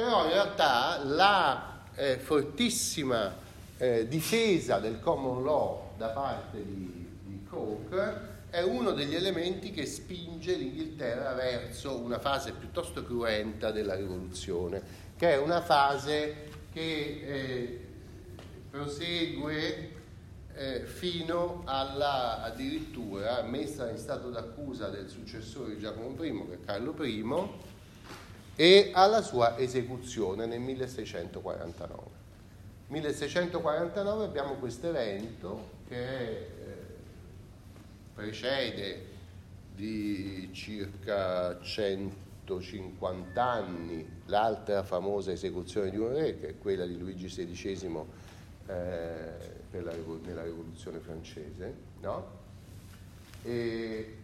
[0.00, 3.36] Però in realtà la eh, fortissima
[3.76, 9.84] eh, difesa del common law da parte di, di Coke è uno degli elementi che
[9.84, 14.80] spinge l'Inghilterra verso una fase piuttosto cruenta della rivoluzione,
[15.18, 17.86] che è una fase che eh,
[18.70, 19.90] prosegue
[20.54, 26.64] eh, fino alla addirittura messa in stato d'accusa del successore di Giacomo I, che è
[26.64, 27.22] Carlo I,
[28.60, 32.02] e alla sua esecuzione nel 1649.
[32.88, 36.46] 1649 abbiamo questo evento che è
[38.12, 39.06] precede
[39.74, 47.28] di circa 150 anni l'altra famosa esecuzione di un re, che è quella di Luigi
[47.28, 47.98] XVI
[48.66, 49.92] eh, la,
[50.26, 52.26] nella rivoluzione francese, no?
[53.42, 54.16] e,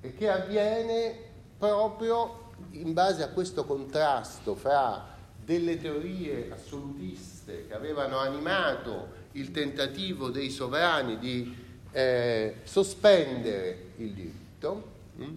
[0.00, 1.14] e che avviene
[1.58, 10.30] proprio in base a questo contrasto fra delle teorie assolutiste che avevano animato il tentativo
[10.30, 11.54] dei sovrani di
[11.92, 15.24] eh, sospendere il diritto mh?
[15.24, 15.36] Mm,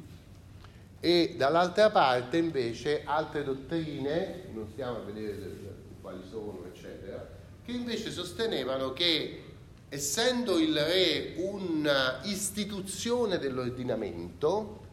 [1.00, 7.26] e dall'altra parte invece altre dottrine, non stiamo a vedere quali sono, eccetera,
[7.64, 9.44] che invece sostenevano che
[9.88, 14.88] essendo il re un'istituzione dell'ordinamento,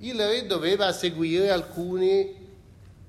[0.00, 2.48] il re doveva seguire alcuni,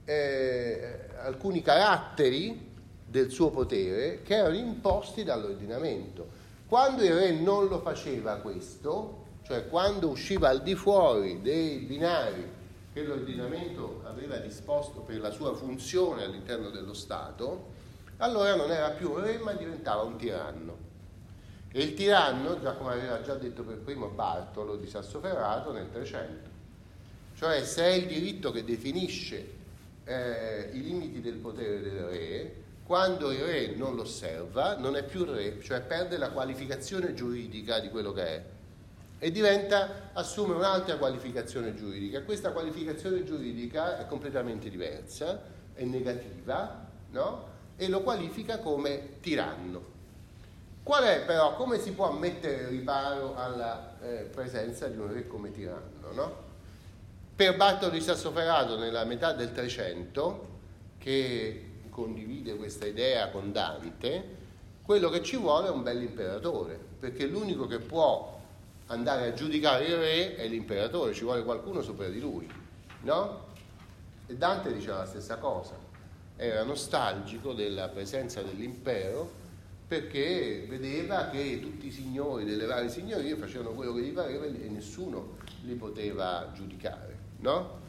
[0.03, 2.69] eh, alcuni caratteri
[3.05, 6.39] del suo potere che erano imposti dall'ordinamento.
[6.67, 12.59] Quando il re non lo faceva questo, cioè quando usciva al di fuori dei binari
[12.93, 17.79] che l'ordinamento aveva disposto per la sua funzione all'interno dello Stato,
[18.17, 20.89] allora non era più un re ma diventava un tiranno.
[21.71, 26.49] E il tiranno, già come aveva già detto per primo Bartolo di Sassoferrato nel 300,
[27.41, 29.43] cioè se è il diritto che definisce
[30.03, 35.03] eh, i limiti del potere del re, quando il re non lo osserva non è
[35.03, 38.43] più re, cioè perde la qualificazione giuridica di quello che è
[39.17, 42.21] e diventa, assume un'altra qualificazione giuridica.
[42.21, 45.41] Questa qualificazione giuridica è completamente diversa,
[45.73, 47.47] è negativa, no?
[47.75, 49.83] E lo qualifica come tiranno.
[50.83, 55.51] Qual è però, come si può mettere riparo alla eh, presenza di un re come
[55.51, 56.49] tiranno, no?
[57.41, 60.59] Per Bartolo di Sassoferrato nella metà del Trecento,
[60.99, 64.23] che condivide questa idea con Dante,
[64.83, 68.39] quello che ci vuole è un bel imperatore, perché l'unico che può
[68.85, 72.47] andare a giudicare il re è l'imperatore, ci vuole qualcuno sopra di lui,
[73.01, 73.45] no?
[74.27, 75.73] E Dante diceva la stessa cosa,
[76.35, 79.39] era nostalgico della presenza dell'impero
[79.87, 84.69] perché vedeva che tutti i signori delle varie signorie facevano quello che gli pareva e
[84.69, 87.79] nessuno li poteva giudicare, no?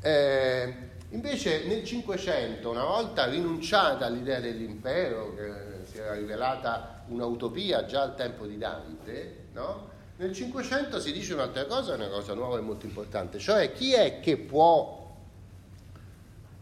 [0.00, 8.02] Eh, Invece nel Cinquecento, una volta rinunciata all'idea dell'impero, che si era rivelata un'utopia già
[8.02, 9.88] al tempo di Dante, no?
[10.16, 14.20] nel Cinquecento si dice un'altra cosa, una cosa nuova e molto importante, cioè chi è
[14.20, 15.16] che può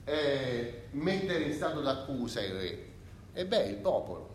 [0.05, 2.89] eh, mettere in stato d'accusa il re?
[3.33, 4.34] E beh, il popolo.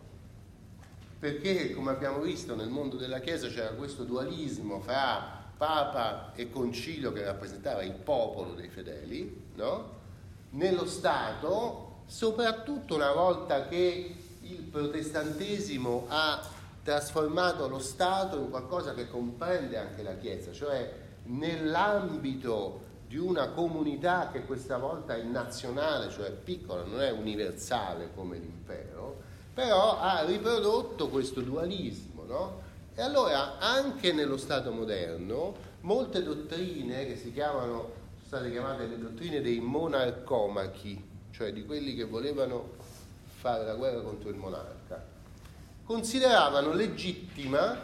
[1.18, 7.12] Perché, come abbiamo visto, nel mondo della Chiesa c'era questo dualismo fra Papa e Concilio
[7.12, 10.00] che rappresentava il popolo dei fedeli, no?
[10.50, 16.42] nello Stato, soprattutto una volta che il protestantesimo ha
[16.82, 24.30] trasformato lo Stato in qualcosa che comprende anche la Chiesa, cioè nell'ambito di una comunità
[24.32, 29.20] che questa volta è nazionale, cioè piccola, non è universale come l'impero,
[29.52, 32.24] però ha riprodotto questo dualismo.
[32.24, 32.60] No?
[32.94, 39.40] E allora anche nello Stato moderno molte dottrine che si chiamano state chiamate le dottrine
[39.40, 42.76] dei monarcomachi, cioè di quelli che volevano
[43.24, 45.04] fare la guerra contro il monarca,
[45.84, 47.78] consideravano legittima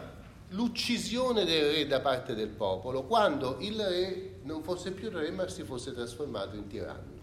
[0.49, 5.47] l'uccisione del re da parte del popolo quando il re non fosse più re ma
[5.47, 7.17] si fosse trasformato in tiranno.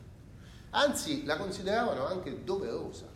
[0.71, 3.07] Anzi, la consideravano anche doverosa,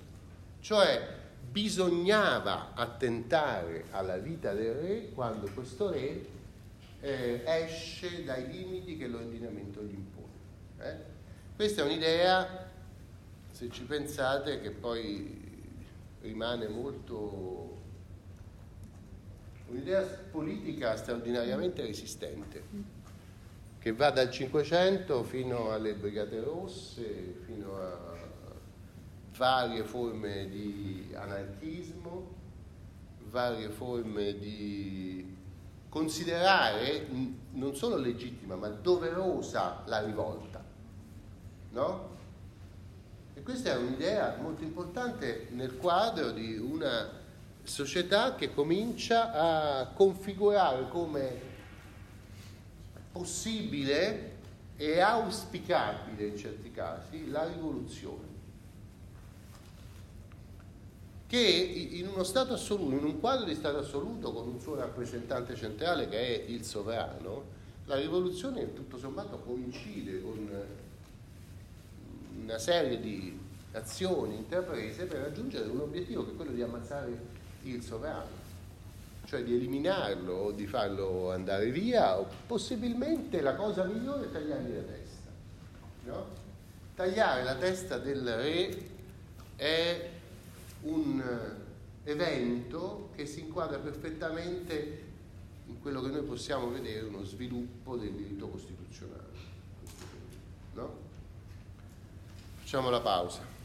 [0.61, 1.19] cioè
[1.51, 6.25] bisognava attentare alla vita del re quando questo re
[7.01, 10.29] eh, esce dai limiti che l'ordinamento gli impone.
[10.79, 10.97] Eh?
[11.57, 12.71] Questa è un'idea,
[13.51, 15.39] se ci pensate, che poi
[16.21, 17.79] rimane molto
[19.67, 22.63] un'idea politica straordinariamente resistente,
[23.79, 28.11] che va dal Cinquecento fino alle Brigate Rosse, fino a
[29.41, 32.27] varie forme di anarchismo,
[33.31, 35.35] varie forme di
[35.89, 37.07] considerare
[37.53, 40.63] non solo legittima ma doverosa la rivolta,
[41.71, 42.09] no?
[43.33, 47.09] E questa è un'idea molto importante nel quadro di una
[47.63, 51.41] società che comincia a configurare come
[53.11, 54.37] possibile
[54.77, 58.30] e auspicabile in certi casi la rivoluzione
[61.31, 65.55] che in uno Stato assoluto, in un quadro di Stato assoluto con un suo rappresentante
[65.55, 67.45] centrale che è il sovrano,
[67.85, 70.51] la rivoluzione tutto sommato coincide con
[72.43, 73.39] una serie di
[73.71, 77.17] azioni intraprese per raggiungere un obiettivo che è quello di ammazzare
[77.63, 78.27] il sovrano,
[79.27, 84.75] cioè di eliminarlo o di farlo andare via o possibilmente la cosa migliore è tagliargli
[84.75, 85.31] la testa.
[86.07, 86.27] No?
[86.97, 88.89] Tagliare la testa del re
[89.55, 90.19] è
[90.83, 91.23] un
[92.05, 95.09] evento che si inquadra perfettamente
[95.67, 99.29] in quello che noi possiamo vedere uno sviluppo del diritto costituzionale.
[100.75, 101.09] No?
[102.59, 103.59] Facciamo la pausa.